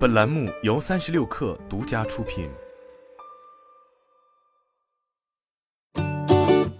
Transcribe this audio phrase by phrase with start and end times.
[0.00, 2.48] 本栏目由三十六氪独家出品。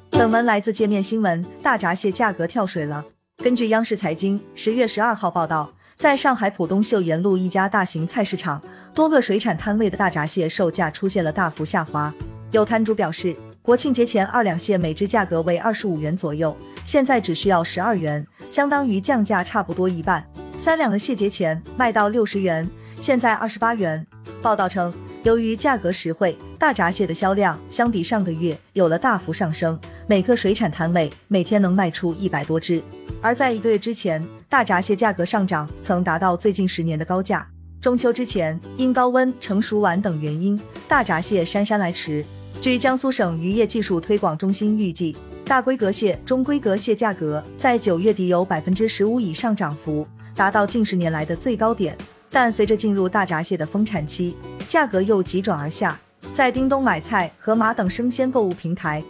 [0.09, 1.45] 本文来自界面新闻。
[1.63, 3.05] 大闸蟹价格跳水了。
[3.37, 8.63] 根据央视财经十月十二号报道，在上海浦东秀沿路一家大型菜市场，
[8.95, 12.11] 多个水产摊位的大闸蟹售价出现了大幅下滑。
[12.53, 16.57] 有摊主表示，国庆节前二两蟹每只价格为二十五元左右，
[16.87, 20.27] 现在只需要十二元，相当于降价差不多一半。
[20.57, 22.67] 三两的蟹节前卖到六十元，
[23.01, 24.07] 现在二十八元。
[24.43, 32.83] 报道称，由于价格实惠，大闸蟹的销量相比上个月有了大幅上升，每个水产摊位每天能卖出一百多只。
[33.23, 37.49] 而在一个月之前，大闸蟹价格上涨曾达到最近十年的高价。
[37.81, 42.23] 中秋之前，因高温、成熟晚等原因，大闸蟹姗姗来迟。
[42.61, 50.07] 据江苏省渔业技术推广中心预计，大规格蟹、中规格蟹价格在九月底有百分之十五以上涨幅。
[50.37, 51.97] 达到近十年来的最高点，
[52.31, 54.37] 但随着进入大闸蟹的丰产期，
[54.69, 55.99] 价格又急转而下。
[56.33, 59.03] 在叮咚买菜、盒马等生鲜购物平台，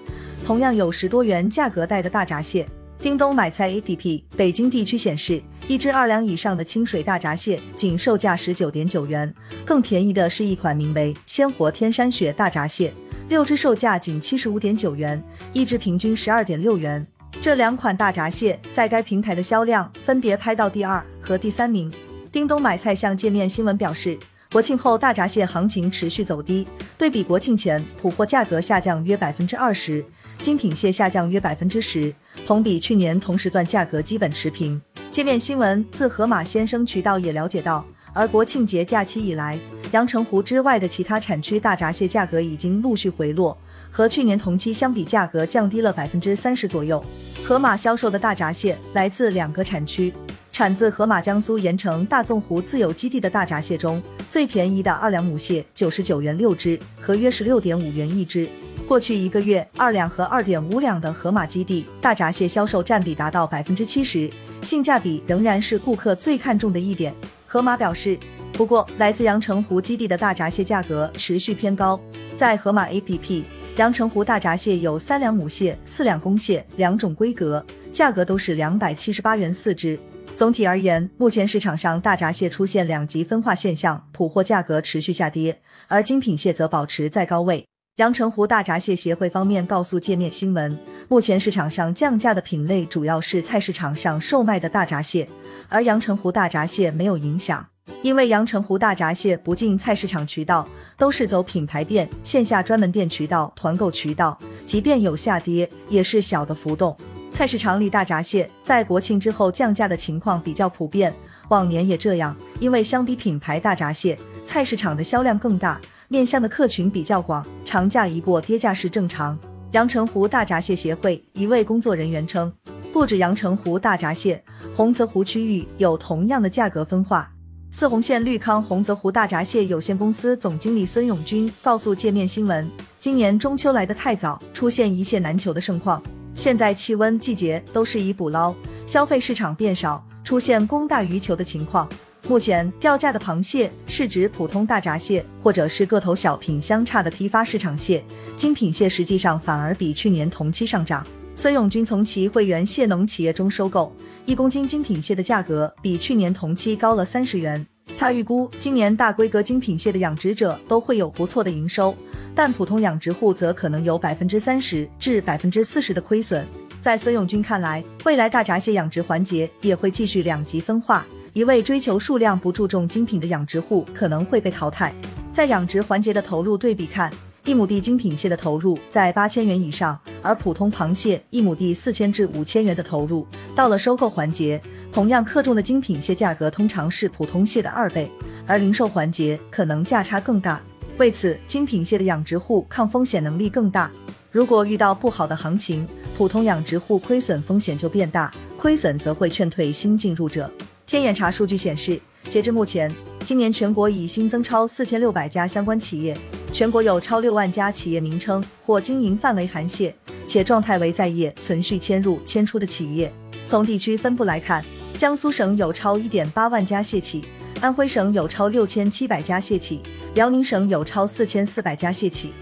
[0.44, 2.66] 同样有十多元价格带的大闸蟹。
[2.98, 9.32] 叮咚买菜 APP 北京地区显示，一只二两以上的清水大闸蟹仅售价十九点九元，
[9.64, 12.92] 更便宜的是一款名为“鲜活天山雪”大闸蟹，
[13.28, 17.06] 六只售价仅七十五点九元，一只平均十二点六元。
[17.40, 21.90] 这两款大闸蟹在该平台的销量分别排到第二和第三名。
[22.32, 24.16] 叮咚买菜向界面新闻表示，
[24.52, 26.64] 国庆后大闸蟹行情持续走低，
[26.96, 30.04] 对比国庆前，普货价格下降约百分之二十，
[30.40, 32.14] 精品蟹下降约百分之十，
[32.46, 34.80] 同比去年同时段价格基本持平。
[35.10, 39.58] 界面新闻自河马先生渠道也了解到，而国庆节假期以来，
[39.90, 43.58] 阳澄湖之外的其他产区大闸蟹价格已经陆续回落。
[43.90, 47.04] 和去年同期相比，价格降低了百分之三十左右。
[47.44, 50.14] 河马销售的大闸蟹来自两个产区，
[50.52, 58.48] 产自河马江苏盐城大纵湖自有基地的大闸蟹中，最便宜的二两母蟹九十九元六只，合约十六点五元一只。
[58.86, 64.28] 过去一个月，二两和二点五两的河马基地大闸蟹销售占比达到百分之七十，
[64.62, 67.14] 性价比仍然是顾客最看重的一点。
[67.46, 68.18] 河马表示，
[68.52, 71.98] 不过来自阳澄湖基地的大闸蟹价格持续偏高，
[72.36, 73.44] 在河马 APP。
[73.76, 79.98] 阳澄湖大闸蟹有三两母蟹、四两公蟹两种规格，价格都是两百七十八元四只。
[80.40, 87.66] 总体而言，目前市场上大闸蟹出现两极分化现象，普货价格持续下跌，而精品蟹则保持在高位。
[87.96, 90.78] 阳澄湖大闸蟹协会方面告诉界面新闻，
[91.08, 95.28] 目前市场上降价的品类主要是菜市场上售卖的大闸蟹，
[95.68, 97.66] 而阳澄湖大闸蟹没有影响。
[98.00, 106.96] 因为阳澄湖大闸蟹不进菜市场渠道，都是走品牌店、线下专门店渠道、团购渠道，即便有下跌，也是小的浮动。
[107.32, 111.14] 菜市场里大闸蟹在国庆之后降价的情况比较普遍，
[111.48, 112.36] 往年也这样。
[112.58, 119.38] 因为相比品牌大闸蟹，菜市场的销量更大，面向的客群比较广，长假一过跌价是正常。
[119.72, 122.52] 阳澄湖大闸蟹协会一位工作人员称，
[122.92, 127.30] 不止阳澄湖大闸蟹，洪泽湖区域有同样的价格分化。
[127.70, 136.02] 四洪县绿康洪泽湖大闸蟹有限公司总经理孙永军告诉界面新闻，今年中秋来得太早，出现一蟹难求的盛况。
[136.40, 138.54] 现在气温季节都是以捕捞，
[138.86, 141.86] 消费市场变少，出现供大于求的情况。
[142.28, 148.02] 目前掉价的螃蟹是指普通大闸蟹，或者是个头小、品相差的批发市场蟹。
[148.38, 151.06] 精品蟹实际上反而比去年同期上涨。
[151.36, 153.94] 孙永军从其会员蟹农企业中收购。
[154.24, 157.66] 一公斤精品蟹的价格比去年同期高了三十元。
[157.98, 161.94] 他预估今年大规格精品蟹的养殖者都会有不错的营收，
[162.34, 166.46] 但普通养殖户则可能有百分之三十至百分之四十的亏损。
[166.80, 174.92] 在孙永军看来，未来大闸蟹养殖环节也会继续两极分化，一味追求数量不注重精品的养殖户可能会被淘汰。
[175.32, 177.12] 在养殖环节的投入对比看。
[177.46, 183.26] 一亩地精品蟹的投入在八千元以上，而普通螃蟹一亩地四千至五千元的投入，
[183.56, 184.60] 到了收购环节，
[184.92, 188.12] 同样克重的精品蟹价格通常是普通蟹的二倍，
[188.46, 190.60] 而零售环节可能价差更大。
[191.00, 193.90] 为此，精品蟹的养殖户抗风险能力更大。
[194.30, 200.52] 如果遇到不好的行情，普通养殖户亏损风险就变大，亏损则会劝退新进入者。
[200.86, 201.98] 天眼查数据显示，
[202.28, 202.94] 截至目前，
[203.24, 206.14] 今年全国已新增超四千六百家相关企业。
[206.52, 213.10] 全国有超六万家企业名称或经营范围含蟹，且状态为在业、存续迁入、迁出的企业。
[213.46, 214.62] 从地区分布来看，
[214.98, 217.24] 江苏省有超一点八万家蟹企，
[217.60, 219.82] 安徽省有超六千七百家蟹企，
[220.14, 222.32] 辽宁省有超四千四百家蟹企。